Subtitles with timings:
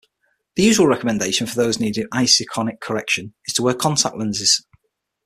[0.55, 4.65] The usual recommendation for those needing iseikonic correction is to wear contact lenses.